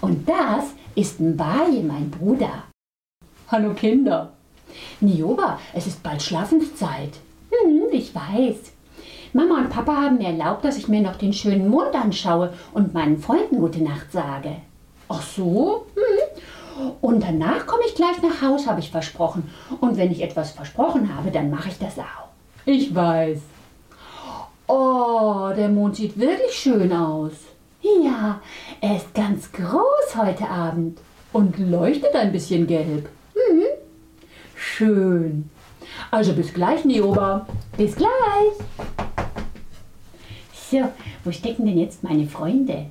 Und 0.00 0.28
das 0.28 0.72
ist 0.94 1.20
Mbaye, 1.20 1.82
mein 1.82 2.10
Bruder. 2.10 2.64
Hallo 3.48 3.74
Kinder. 3.74 4.32
Nioba, 5.00 5.58
es 5.74 5.86
ist 5.86 6.02
bald 6.02 6.22
Schlafenszeit. 6.22 7.12
Hm, 7.50 7.88
ich 7.92 8.14
weiß. 8.14 8.72
Mama 9.32 9.58
und 9.58 9.70
Papa 9.70 9.94
haben 9.94 10.18
mir 10.18 10.28
erlaubt, 10.28 10.64
dass 10.64 10.78
ich 10.78 10.88
mir 10.88 11.00
noch 11.00 11.16
den 11.16 11.32
schönen 11.32 11.68
Mond 11.68 11.94
anschaue 11.94 12.52
und 12.72 12.94
meinen 12.94 13.18
Freunden 13.18 13.60
gute 13.60 13.82
Nacht 13.82 14.10
sage. 14.12 14.56
Ach 15.08 15.22
so? 15.22 15.86
Hm. 15.94 16.92
Und 17.00 17.22
danach 17.22 17.66
komme 17.66 17.82
ich 17.86 17.94
gleich 17.94 18.20
nach 18.22 18.42
Haus, 18.42 18.66
habe 18.66 18.80
ich 18.80 18.90
versprochen. 18.90 19.50
Und 19.80 19.96
wenn 19.96 20.12
ich 20.12 20.22
etwas 20.22 20.50
versprochen 20.50 21.14
habe, 21.14 21.30
dann 21.30 21.50
mache 21.50 21.68
ich 21.68 21.78
das 21.78 21.98
auch. 21.98 22.28
Ich 22.64 22.94
weiß. 22.94 23.40
Oh, 24.66 25.50
der 25.56 25.68
Mond 25.68 25.96
sieht 25.96 26.18
wirklich 26.18 26.52
schön 26.52 26.92
aus. 26.92 27.32
Ja, 27.86 28.40
er 28.80 28.96
ist 28.96 29.14
ganz 29.14 29.52
groß 29.52 30.16
heute 30.16 30.48
Abend. 30.48 30.98
Und 31.32 31.58
leuchtet 31.58 32.14
ein 32.14 32.32
bisschen 32.32 32.66
gelb. 32.66 33.08
Mhm. 33.34 33.64
Schön. 34.56 35.50
Also 36.10 36.32
bis 36.32 36.52
gleich, 36.52 36.84
Nioba. 36.84 37.46
Bis 37.76 37.94
gleich. 37.94 38.08
So, 40.70 40.88
wo 41.24 41.30
stecken 41.30 41.66
denn 41.66 41.78
jetzt 41.78 42.02
meine 42.02 42.26
Freunde? 42.26 42.86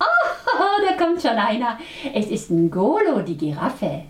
Oh, 0.00 0.82
da 0.86 1.04
kommt 1.04 1.22
schon 1.22 1.30
einer. 1.32 1.78
Es 2.12 2.26
ist 2.26 2.50
ein 2.50 2.70
Golo, 2.70 3.20
die 3.20 3.36
Giraffe. 3.36 4.04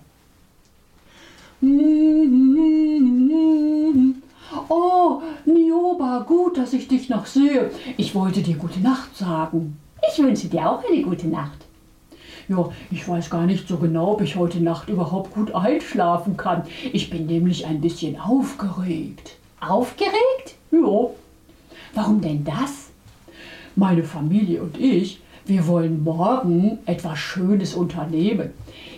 Oh, 4.68 5.22
Nioba, 5.44 6.24
gut, 6.26 6.56
dass 6.56 6.72
ich 6.72 6.88
dich 6.88 7.08
noch 7.08 7.26
sehe. 7.26 7.70
Ich 7.96 8.14
wollte 8.14 8.40
dir 8.40 8.56
gute 8.56 8.80
Nacht 8.80 9.16
sagen. 9.16 9.78
Ich 10.08 10.18
wünsche 10.18 10.48
dir 10.48 10.70
auch 10.70 10.82
eine 10.84 11.02
gute 11.02 11.28
Nacht. 11.28 11.66
Ja, 12.48 12.68
ich 12.90 13.08
weiß 13.08 13.30
gar 13.30 13.46
nicht 13.46 13.68
so 13.68 13.76
genau, 13.76 14.12
ob 14.12 14.22
ich 14.22 14.34
heute 14.34 14.60
Nacht 14.60 14.88
überhaupt 14.88 15.34
gut 15.34 15.54
einschlafen 15.54 16.36
kann. 16.36 16.64
Ich 16.92 17.08
bin 17.08 17.26
nämlich 17.26 17.64
ein 17.66 17.80
bisschen 17.80 18.18
aufgeregt. 18.18 19.36
Aufgeregt? 19.60 20.56
Ja. 20.72 21.10
Warum 21.94 22.20
denn 22.20 22.44
das? 22.44 22.88
Meine 23.76 24.02
Familie 24.02 24.62
und 24.62 24.78
ich, 24.78 25.20
wir 25.46 25.66
wollen 25.66 26.02
morgen 26.02 26.78
etwas 26.86 27.18
Schönes 27.18 27.74
unternehmen. 27.74 28.50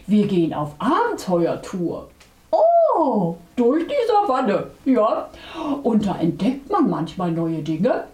Wir 0.06 0.26
gehen 0.26 0.54
auf 0.54 0.74
Abenteuertour. 0.78 2.08
Oh, 2.50 3.36
durch 3.56 3.86
die 3.86 4.06
Savanne, 4.08 4.68
ja. 4.84 5.28
Und 5.82 6.06
da 6.06 6.16
entdeckt 6.18 6.70
man 6.70 6.88
manchmal 6.88 7.32
neue 7.32 7.62
Dinge 7.62 8.04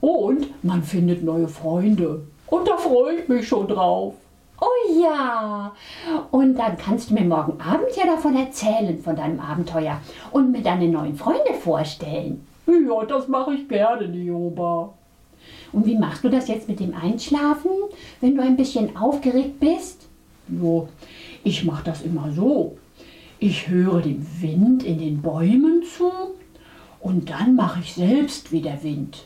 und 0.00 0.48
man 0.64 0.82
findet 0.82 1.22
neue 1.22 1.48
Freunde. 1.48 2.22
Und 2.52 2.68
da 2.68 2.76
freue 2.76 3.14
ich 3.14 3.28
mich 3.28 3.48
schon 3.48 3.66
drauf. 3.66 4.12
Oh 4.60 5.00
ja. 5.00 5.72
Und 6.30 6.56
dann 6.56 6.76
kannst 6.76 7.08
du 7.08 7.14
mir 7.14 7.24
morgen 7.24 7.58
Abend 7.58 7.96
ja 7.96 8.04
davon 8.04 8.36
erzählen, 8.36 8.98
von 8.98 9.16
deinem 9.16 9.40
Abenteuer 9.40 9.98
und 10.32 10.52
mir 10.52 10.60
deine 10.60 10.86
neuen 10.88 11.16
Freunde 11.16 11.54
vorstellen. 11.58 12.46
Ja, 12.66 13.06
das 13.06 13.26
mache 13.26 13.54
ich 13.54 13.66
gerne, 13.70 14.06
Nioba. 14.06 14.92
Und 15.72 15.86
wie 15.86 15.96
machst 15.96 16.24
du 16.24 16.28
das 16.28 16.46
jetzt 16.46 16.68
mit 16.68 16.78
dem 16.78 16.94
Einschlafen, 16.94 17.70
wenn 18.20 18.36
du 18.36 18.42
ein 18.42 18.58
bisschen 18.58 18.98
aufgeregt 18.98 19.58
bist? 19.58 20.06
Jo, 20.46 20.88
ich 21.44 21.64
mache 21.64 21.84
das 21.84 22.02
immer 22.02 22.30
so. 22.32 22.76
Ich 23.38 23.66
höre 23.68 24.02
dem 24.02 24.26
Wind 24.42 24.82
in 24.82 24.98
den 24.98 25.22
Bäumen 25.22 25.84
zu 25.84 26.12
und 27.00 27.30
dann 27.30 27.56
mache 27.56 27.80
ich 27.80 27.94
selbst 27.94 28.52
wie 28.52 28.60
der 28.60 28.82
Wind. 28.82 29.24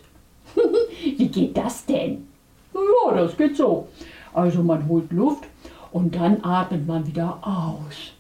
wie 1.17 1.27
geht 1.27 1.57
das 1.57 1.87
denn? 1.87 2.29
Ja, 2.77 3.15
das 3.15 3.37
geht 3.37 3.57
so. 3.57 3.89
Also 4.35 4.63
man 4.63 4.87
holt 4.89 5.11
Luft 5.13 5.45
und 5.93 6.15
dann 6.15 6.45
atmet 6.45 6.87
man 6.87 7.07
wieder 7.07 7.39
aus. 7.43 8.13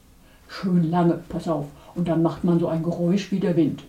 Schön 0.48 0.90
lange, 0.90 1.20
pass 1.28 1.46
auf. 1.48 1.66
Und 1.94 2.08
dann 2.08 2.22
macht 2.22 2.42
man 2.44 2.58
so 2.58 2.68
ein 2.68 2.82
Geräusch 2.82 3.30
wie 3.32 3.40
der 3.40 3.56
Wind. 3.56 3.82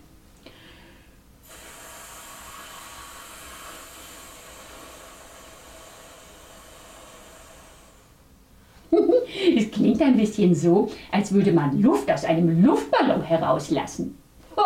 Es 9.58 9.72
klingt 9.72 10.02
ein 10.02 10.18
bisschen 10.18 10.54
so, 10.56 10.90
als 11.12 11.32
würde 11.32 11.52
man 11.52 11.82
Luft 11.82 12.12
aus 12.12 12.26
einem 12.26 12.64
Luftballon 12.64 13.22
herauslassen. 13.22 14.18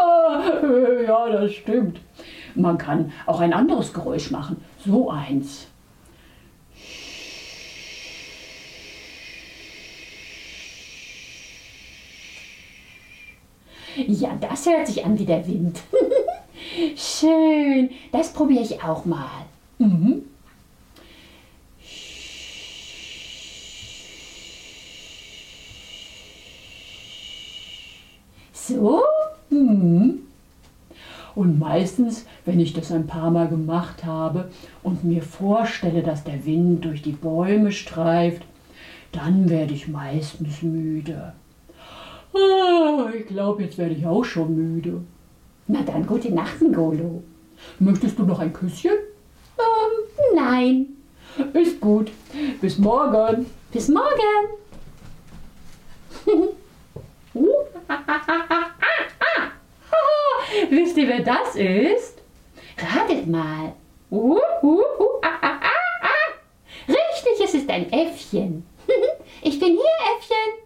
Ja, 1.05 1.29
das 1.29 1.53
stimmt. 1.53 1.99
Man 2.55 2.77
kann 2.77 3.11
auch 3.25 3.39
ein 3.39 3.53
anderes 3.53 3.91
Geräusch 3.93 4.31
machen. 4.31 4.63
So 4.85 5.09
eins. 5.09 5.67
Ja, 13.95 14.37
das 14.39 14.65
hört 14.65 14.87
sich 14.87 15.05
an 15.05 15.17
wie 15.19 15.25
der 15.25 15.45
Wind. 15.47 15.81
Schön, 16.95 17.89
das 18.11 18.31
probiere 18.31 18.63
ich 18.63 18.83
auch 18.83 19.05
mal. 19.05 19.45
Mhm. 19.79 20.23
So? 28.53 29.01
Mhm. 29.49 30.19
Und 31.33 31.59
meistens, 31.59 32.25
wenn 32.45 32.59
ich 32.59 32.73
das 32.73 32.91
ein 32.91 33.07
paar 33.07 33.31
Mal 33.31 33.47
gemacht 33.47 34.05
habe 34.05 34.51
und 34.83 35.03
mir 35.03 35.21
vorstelle, 35.21 36.03
dass 36.03 36.23
der 36.23 36.45
Wind 36.45 36.85
durch 36.85 37.01
die 37.01 37.11
Bäume 37.13 37.71
streift, 37.71 38.43
dann 39.11 39.49
werde 39.49 39.73
ich 39.73 39.87
meistens 39.87 40.61
müde. 40.61 41.33
Ah, 42.33 43.09
ich 43.13 43.27
glaube, 43.27 43.63
jetzt 43.63 43.77
werde 43.77 43.95
ich 43.95 44.05
auch 44.05 44.23
schon 44.23 44.55
müde. 44.55 45.01
Na 45.67 45.81
dann, 45.83 46.05
gute 46.05 46.33
Nacht, 46.33 46.61
Ngolo. 46.61 47.23
Möchtest 47.79 48.17
du 48.17 48.23
noch 48.23 48.39
ein 48.39 48.53
Küsschen? 48.53 48.91
Ähm, 49.57 50.35
nein. 50.35 50.87
Ist 51.53 51.79
gut. 51.79 52.11
Bis 52.59 52.77
morgen. 52.77 53.45
Bis 53.71 53.87
morgen. 53.87 54.49
Wisst 60.69 60.97
ihr, 60.97 61.07
wer 61.07 61.21
das 61.21 61.55
ist? 61.55 62.21
Ratet 62.77 63.25
mal. 63.27 63.73
Uh, 64.09 64.37
uh, 64.61 64.83
uh. 64.99 65.21
Richtig, 66.87 67.39
es 67.43 67.53
ist 67.53 67.69
ein 67.69 67.91
Äffchen. 67.91 68.65
ich 69.41 69.59
bin 69.59 69.69
hier, 69.69 69.79
Äffchen. 70.17 70.61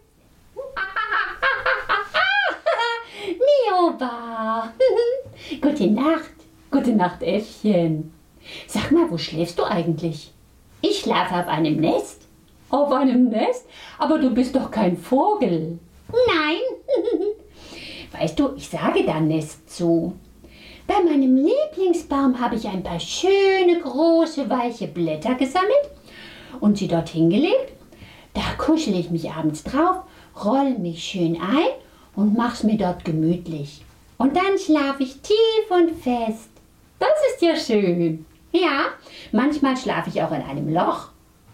Nioba. 4.05 4.73
Gute 5.61 5.87
Nacht. 5.87 6.31
Gute 6.71 6.91
Nacht, 6.91 7.21
Äffchen. 7.23 8.13
Sag 8.67 8.91
mal, 8.91 9.09
wo 9.09 9.17
schläfst 9.17 9.57
du 9.59 9.63
eigentlich? 9.63 10.31
Ich 10.81 10.99
schlafe 10.99 11.35
auf 11.35 11.47
einem 11.47 11.77
Nest. 11.77 12.21
Auf 12.69 12.91
einem 12.91 13.29
Nest? 13.29 13.65
Aber 13.97 14.19
du 14.19 14.31
bist 14.31 14.55
doch 14.55 14.69
kein 14.71 14.97
Vogel. 14.97 15.79
Nein. 16.09 16.57
Weißt 18.19 18.39
du, 18.39 18.53
ich 18.55 18.69
sage 18.69 19.03
da 19.05 19.19
Nest 19.19 19.69
zu. 19.69 20.13
Bei 20.87 21.01
meinem 21.03 21.35
Lieblingsbaum 21.35 22.39
habe 22.39 22.55
ich 22.55 22.67
ein 22.67 22.83
paar 22.83 22.99
schöne, 22.99 23.79
große, 23.81 24.49
weiche 24.49 24.87
Blätter 24.87 25.33
gesammelt 25.33 25.89
und 26.59 26.77
sie 26.77 26.87
dorthin 26.87 27.29
gelegt. 27.29 27.73
Da 28.33 28.41
kuschel 28.57 28.95
ich 28.99 29.09
mich 29.09 29.31
abends 29.31 29.63
drauf, 29.63 30.03
roll 30.43 30.77
mich 30.77 31.03
schön 31.03 31.41
ein 31.41 31.73
und 32.15 32.37
mach's 32.37 32.63
mir 32.63 32.77
dort 32.77 33.03
gemütlich. 33.03 33.81
Und 34.17 34.35
dann 34.35 34.57
schlafe 34.57 35.03
ich 35.03 35.21
tief 35.21 35.69
und 35.69 35.91
fest. 35.91 36.49
Das 36.99 37.09
ist 37.33 37.41
ja 37.41 37.55
schön. 37.55 38.25
Ja, 38.51 38.85
manchmal 39.31 39.75
schlafe 39.75 40.09
ich 40.09 40.21
auch 40.21 40.31
in 40.31 40.41
einem 40.41 40.73
Loch. 40.73 41.09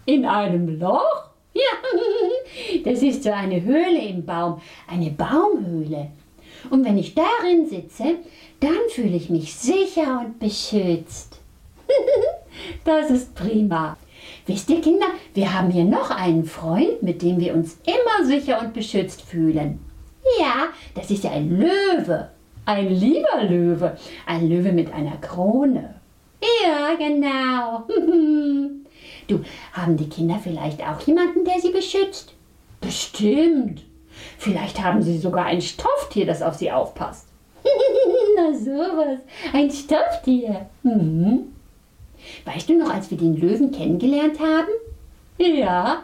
In 0.06 0.24
einem 0.24 0.78
Loch? 0.78 1.02
Ja, 1.54 2.80
das 2.82 3.02
ist 3.02 3.24
so 3.24 3.30
eine 3.30 3.60
Höhle 3.60 4.00
im 4.08 4.24
Baum, 4.24 4.62
eine 4.88 5.10
Baumhöhle. 5.10 6.10
Und 6.70 6.82
wenn 6.86 6.96
ich 6.96 7.14
darin 7.14 7.66
sitze, 7.68 8.14
dann 8.60 8.88
fühle 8.88 9.16
ich 9.16 9.28
mich 9.28 9.54
sicher 9.54 10.20
und 10.24 10.38
beschützt. 10.38 11.40
das 12.84 13.10
ist 13.10 13.34
prima. 13.34 13.98
Wisst 14.46 14.70
ihr, 14.70 14.80
Kinder, 14.80 15.06
wir 15.34 15.52
haben 15.52 15.70
hier 15.70 15.84
noch 15.84 16.10
einen 16.10 16.46
Freund, 16.46 17.02
mit 17.02 17.20
dem 17.20 17.38
wir 17.38 17.54
uns 17.54 17.76
immer 17.84 18.26
sicher 18.26 18.60
und 18.60 18.72
beschützt 18.72 19.20
fühlen. 19.20 19.80
Ja, 20.40 20.68
das 20.94 21.10
ist 21.10 21.24
ja 21.24 21.32
ein 21.32 21.50
Löwe. 21.50 22.30
Ein 22.64 22.88
lieber 22.88 23.42
Löwe. 23.48 23.96
Ein 24.26 24.48
Löwe 24.48 24.72
mit 24.72 24.92
einer 24.92 25.16
Krone. 25.16 25.94
Ja, 26.40 26.94
genau. 26.96 27.84
du, 29.28 29.40
haben 29.72 29.96
die 29.96 30.08
Kinder 30.08 30.38
vielleicht 30.42 30.80
auch 30.82 31.00
jemanden, 31.00 31.44
der 31.44 31.60
sie 31.60 31.70
beschützt? 31.70 32.34
Bestimmt. 32.80 33.82
Vielleicht 34.38 34.82
haben 34.82 35.02
sie 35.02 35.18
sogar 35.18 35.46
ein 35.46 35.60
Stofftier, 35.60 36.26
das 36.26 36.42
auf 36.42 36.54
sie 36.54 36.70
aufpasst. 36.70 37.26
Na 38.36 38.52
sowas, 38.52 39.20
ein 39.52 39.70
Stofftier. 39.70 40.66
Mhm. 40.82 41.52
Weißt 42.44 42.68
du 42.68 42.78
noch, 42.78 42.92
als 42.92 43.10
wir 43.10 43.18
den 43.18 43.36
Löwen 43.36 43.72
kennengelernt 43.72 44.38
haben? 44.40 44.68
Ja. 45.38 46.02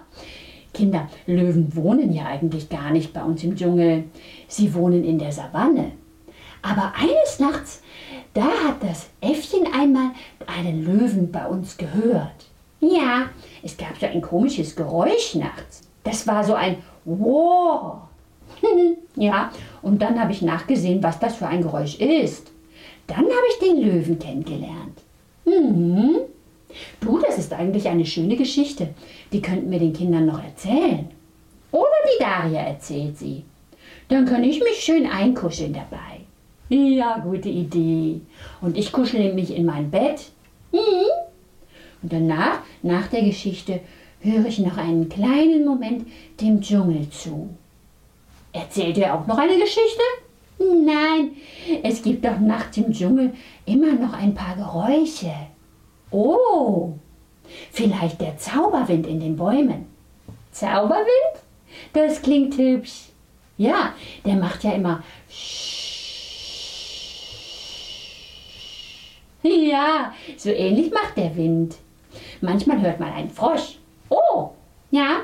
Kinder, 0.75 1.09
Löwen 1.27 1.75
wohnen 1.75 2.13
ja 2.13 2.27
eigentlich 2.27 2.69
gar 2.69 2.91
nicht 2.91 3.13
bei 3.13 3.23
uns 3.23 3.43
im 3.43 3.57
Dschungel. 3.57 4.05
Sie 4.47 4.73
wohnen 4.75 5.05
in 5.05 5.19
der 5.19 5.33
Savanne. 5.33 5.93
Aber 6.63 6.93
eines 6.97 7.39
Nachts, 7.39 7.83
da 8.35 8.45
hat 8.45 8.83
das 8.83 9.09
Äffchen 9.21 9.67
einmal 9.73 10.11
einen 10.47 10.85
Löwen 10.85 11.31
bei 11.31 11.47
uns 11.47 11.77
gehört. 11.77 12.47
Ja, 12.81 13.27
es 13.63 13.77
gab 13.77 13.99
so 13.99 14.07
ein 14.07 14.23
komisches 14.23 14.77
Geräusch 14.77 15.35
nachts. 15.35 15.83
Das 16.05 16.27
war 16.27 16.45
so 16.45 16.55
ein 16.55 16.77
Wow. 17.05 17.99
ja, 19.17 19.51
und 19.83 20.03
dann 20.03 20.21
habe 20.21 20.33
ich 20.33 20.43
nachgesehen, 20.43 21.03
was 21.03 21.19
das 21.19 21.37
für 21.37 21.47
ein 21.47 21.63
Geräusch 21.63 21.99
ist. 21.99 22.51
Dann 23.07 23.19
habe 23.19 23.47
ich 23.51 23.59
den 23.59 23.81
Löwen 23.81 24.19
kennengelernt. 24.19 24.99
Mhm. 25.45 26.17
Du, 27.01 27.19
das 27.19 27.39
ist 27.39 27.53
eigentlich 27.53 27.89
eine 27.89 28.05
schöne 28.05 28.37
Geschichte. 28.37 28.89
Die 29.33 29.41
könnten 29.41 29.71
wir 29.71 29.79
den 29.79 29.95
Kindern 29.95 30.27
noch 30.27 30.43
erzählen. 30.43 31.09
Oder 31.71 31.87
die 32.05 32.23
Daria 32.23 32.61
erzählt 32.61 33.19
sie. 33.19 33.45
Dann 34.09 34.27
kann 34.27 34.45
ich 34.45 34.61
mich 34.61 34.81
schön 34.81 35.07
einkuscheln 35.07 35.73
dabei. 35.73 36.18
Ja, 36.69 37.19
gute 37.19 37.49
Idee. 37.49 38.21
Und 38.61 38.77
ich 38.77 38.93
kuschele 38.93 39.33
mich 39.33 39.55
in 39.55 39.65
mein 39.65 39.91
Bett. 39.91 40.31
Mhm. 40.73 40.79
Und 42.03 42.13
danach, 42.13 42.61
nach 42.83 43.09
der 43.09 43.23
Geschichte, 43.23 43.81
höre 44.21 44.47
ich 44.47 44.59
noch 44.59 44.77
einen 44.77 45.09
kleinen 45.09 45.65
Moment 45.65 46.07
dem 46.41 46.61
Dschungel 46.61 47.09
zu. 47.11 47.49
Erzählt 48.53 48.99
ihr 48.99 49.15
auch 49.15 49.27
noch 49.27 49.39
eine 49.39 49.59
Geschichte? 49.59 50.03
Nein, 50.59 51.31
es 51.85 52.03
gibt 52.03 52.25
doch 52.25 52.39
nachts 52.41 52.77
im 52.77 52.93
Dschungel 52.93 53.33
immer 53.65 53.93
noch 53.93 54.13
ein 54.13 54.35
paar 54.35 54.57
Geräusche. 54.57 55.33
Oh, 56.11 56.95
vielleicht 57.71 58.21
der 58.21 58.37
Zauberwind 58.37 59.07
in 59.07 59.21
den 59.21 59.37
Bäumen. 59.37 59.87
Zauberwind? 60.51 61.07
Das 61.93 62.21
klingt 62.21 62.57
hübsch. 62.59 63.05
Ja, 63.57 63.93
der 64.25 64.35
macht 64.35 64.65
ja 64.65 64.73
immer 64.73 65.03
Ja, 69.43 70.13
so 70.37 70.51
ähnlich 70.51 70.93
macht 70.93 71.17
der 71.17 71.35
Wind. 71.37 71.77
Manchmal 72.41 72.81
hört 72.81 73.01
man 73.01 73.13
einen 73.13 73.31
Frosch. 73.31 73.79
Oh, 74.09 74.51
ja. 74.91 75.21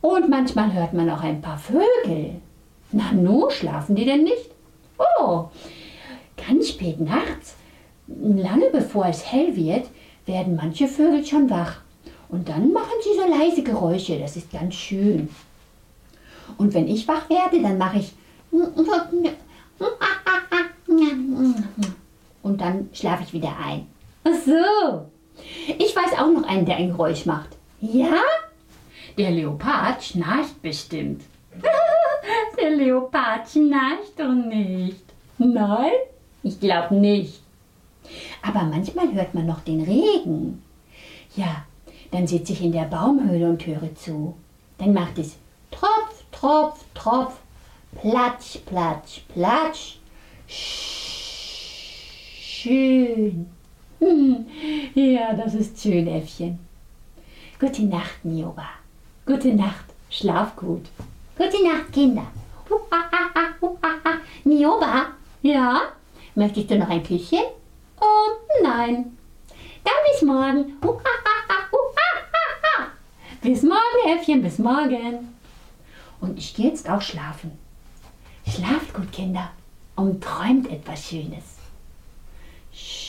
Und 0.00 0.28
manchmal 0.28 0.72
hört 0.72 0.94
man 0.94 1.10
auch 1.10 1.22
ein 1.22 1.40
paar 1.40 1.58
Vögel. 1.58 2.36
Na 2.92 3.12
nu, 3.12 3.50
schlafen 3.50 3.96
die 3.96 4.04
denn 4.04 4.24
nicht? 4.24 4.50
Oh, 4.98 5.46
ganz 6.36 6.70
spät 6.70 7.00
nachts, 7.00 7.54
lange 8.06 8.70
bevor 8.70 9.06
es 9.06 9.30
hell 9.30 9.54
wird, 9.54 9.86
werden 10.26 10.56
manche 10.56 10.88
Vögel 10.88 11.24
schon 11.24 11.50
wach. 11.50 11.80
Und 12.28 12.48
dann 12.48 12.72
machen 12.72 12.94
sie 13.02 13.18
so 13.18 13.28
leise 13.28 13.62
Geräusche, 13.62 14.18
das 14.18 14.36
ist 14.36 14.52
ganz 14.52 14.74
schön. 14.74 15.28
Und 16.56 16.74
wenn 16.74 16.88
ich 16.88 17.06
wach 17.06 17.28
werde, 17.28 17.62
dann 17.62 17.78
mache 17.78 17.98
ich 17.98 18.12
und 22.48 22.60
dann 22.60 22.88
schlafe 22.92 23.22
ich 23.22 23.32
wieder 23.32 23.54
ein. 23.64 23.86
Ach 24.24 24.34
so. 24.44 25.06
Ich 25.78 25.94
weiß 25.94 26.18
auch 26.18 26.32
noch 26.32 26.48
einen, 26.48 26.66
der 26.66 26.76
ein 26.76 26.88
Geräusch 26.88 27.26
macht. 27.26 27.50
Ja? 27.80 28.20
Der 29.16 29.30
Leopard 29.30 30.02
schnarcht 30.02 30.60
bestimmt. 30.62 31.22
der 32.60 32.70
Leopard 32.70 33.48
schnarcht 33.48 34.18
doch 34.18 34.32
nicht. 34.32 35.04
Nein? 35.38 35.92
Ich 36.42 36.58
glaube 36.58 36.94
nicht. 36.94 37.40
Aber 38.42 38.64
manchmal 38.64 39.12
hört 39.12 39.34
man 39.34 39.46
noch 39.46 39.60
den 39.60 39.82
Regen. 39.82 40.62
Ja, 41.36 41.64
dann 42.10 42.26
sitze 42.26 42.52
ich 42.52 42.62
in 42.62 42.72
der 42.72 42.84
Baumhöhle 42.84 43.48
und 43.48 43.66
höre 43.66 43.94
zu. 43.94 44.34
Dann 44.78 44.94
macht 44.94 45.18
es 45.18 45.36
Tropf, 45.70 46.24
Tropf, 46.32 46.84
Tropf, 46.94 47.34
Platsch, 48.00 48.58
Platsch, 48.64 49.20
Platsch. 49.32 49.98
Schön. 52.60 53.48
Hm. 54.00 54.44
Ja, 54.92 55.32
das 55.32 55.54
ist 55.54 55.80
schön, 55.80 56.08
Äffchen. 56.08 56.58
Gute 57.60 57.84
Nacht, 57.84 58.24
Nioba. 58.24 58.68
Gute 59.24 59.54
Nacht. 59.54 59.84
Schlaf 60.10 60.56
gut. 60.56 60.86
Gute 61.36 61.62
Nacht, 61.62 61.92
Kinder. 61.92 62.26
Nioba? 64.42 65.06
Ja? 65.42 65.82
Möchtest 66.34 66.68
du 66.72 66.78
noch 66.78 66.88
ein 66.88 67.04
Küsschen? 67.04 67.44
Oh, 68.00 68.28
nein. 68.60 69.16
Dann 69.84 69.94
bis 70.10 70.22
morgen. 70.22 70.72
bis 73.40 73.62
morgen, 73.62 74.18
Äffchen, 74.18 74.42
bis 74.42 74.58
morgen. 74.58 75.32
Und 76.20 76.36
ich 76.36 76.56
gehe 76.56 76.66
jetzt 76.66 76.90
auch 76.90 77.02
schlafen. 77.02 77.52
Schlaft 78.48 78.92
gut, 78.94 79.12
Kinder, 79.12 79.48
und 79.94 80.24
träumt 80.24 80.68
etwas 80.68 81.08
Schönes. 81.08 81.57
Shh. 82.80 83.07